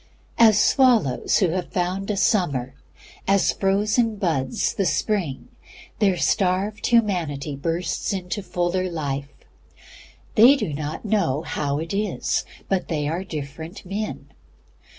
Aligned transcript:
As 0.39 0.59
swallows 0.59 1.37
who 1.37 1.49
have 1.49 1.71
found 1.71 2.09
a 2.09 2.17
summer, 2.17 2.73
as 3.27 3.51
frozen 3.51 4.15
buds 4.15 4.73
the 4.73 4.85
spring, 4.87 5.49
their 5.99 6.17
starved 6.17 6.87
humanity 6.87 7.55
bursts 7.55 8.11
into 8.11 8.39
a 8.39 8.43
fuller 8.43 8.89
life. 8.89 9.29
They 10.33 10.55
do 10.55 10.73
not 10.73 11.05
know 11.05 11.43
how 11.43 11.77
it 11.77 11.93
is, 11.93 12.45
but 12.67 12.87
they 12.87 13.07
are 13.07 13.23
different 13.23 13.85
men. 13.85 14.29